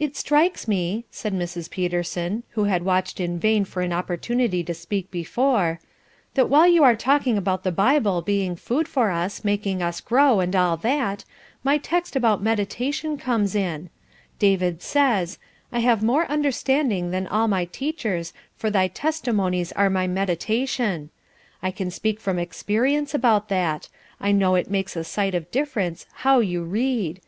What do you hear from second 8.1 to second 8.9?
being food